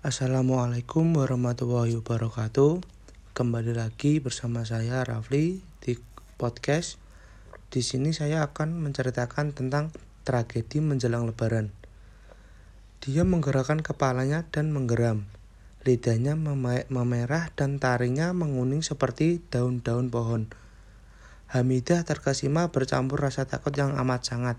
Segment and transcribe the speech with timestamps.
[0.00, 2.80] Assalamualaikum warahmatullahi wabarakatuh.
[3.36, 6.00] Kembali lagi bersama saya Rafli di
[6.40, 6.96] podcast.
[7.68, 9.92] Di sini saya akan menceritakan tentang
[10.24, 11.68] tragedi menjelang lebaran.
[13.04, 15.28] Dia menggerakkan kepalanya dan menggeram.
[15.84, 16.32] Lidahnya
[16.88, 20.48] memerah dan taringnya menguning seperti daun-daun pohon.
[21.52, 24.56] Hamidah terkesima bercampur rasa takut yang amat sangat.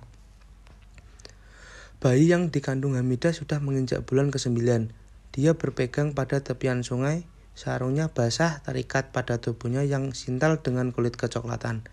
[1.97, 5.00] Bayi yang dikandung Hamidah sudah menginjak bulan ke-9
[5.31, 7.23] dia berpegang pada tepian sungai,
[7.55, 11.87] sarungnya basah terikat pada tubuhnya yang sintal dengan kulit kecoklatan.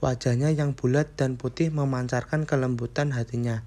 [0.00, 3.66] Wajahnya yang bulat dan putih memancarkan kelembutan hatinya,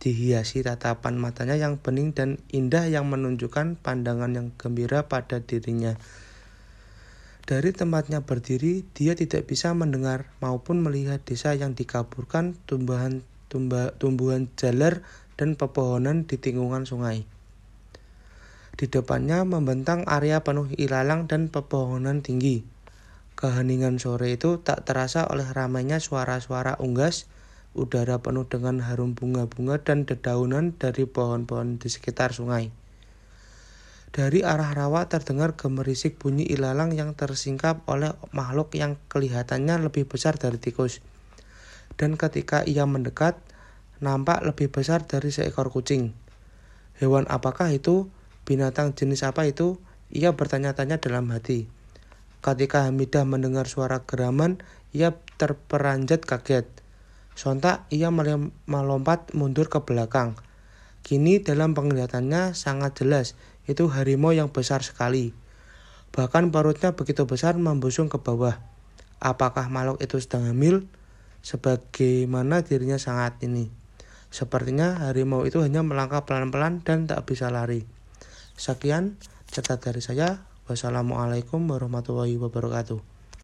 [0.00, 5.98] dihiasi tatapan matanya yang bening dan indah yang menunjukkan pandangan yang gembira pada dirinya.
[7.42, 13.26] Dari tempatnya berdiri, dia tidak bisa mendengar maupun melihat desa yang dikaburkan tumbuhan
[13.98, 15.04] tumbuhan jalar
[15.36, 17.26] dan pepohonan di tinggungan sungai.
[18.72, 22.64] Di depannya membentang area penuh ilalang dan pepohonan tinggi.
[23.36, 27.28] Keheningan sore itu tak terasa oleh ramainya suara-suara unggas,
[27.72, 32.72] udara penuh dengan harum bunga-bunga dan dedaunan dari pohon-pohon di sekitar sungai.
[34.12, 40.36] Dari arah rawa terdengar gemerisik bunyi ilalang yang tersingkap oleh makhluk yang kelihatannya lebih besar
[40.36, 41.00] dari tikus.
[41.96, 43.40] Dan ketika ia mendekat,
[44.04, 46.12] nampak lebih besar dari seekor kucing.
[47.00, 48.12] Hewan apakah itu?
[48.42, 49.78] Binatang jenis apa itu?
[50.10, 51.70] Ia bertanya-tanya dalam hati.
[52.42, 54.58] Ketika Hamidah mendengar suara geraman,
[54.90, 56.66] ia terperanjat kaget.
[57.38, 58.10] Sontak ia
[58.66, 60.34] melompat mundur ke belakang.
[61.06, 63.38] Kini dalam penglihatannya sangat jelas,
[63.70, 65.32] itu harimau yang besar sekali.
[66.12, 68.58] Bahkan perutnya begitu besar membusung ke bawah.
[69.22, 70.90] Apakah makhluk itu sedang hamil?
[71.46, 73.70] Sebagaimana dirinya sangat ini.
[74.34, 78.01] Sepertinya harimau itu hanya melangkah pelan-pelan dan tak bisa lari.
[78.62, 79.18] Sekian
[79.50, 80.46] cerita dari saya.
[80.70, 83.11] Wassalamualaikum warahmatullahi wabarakatuh.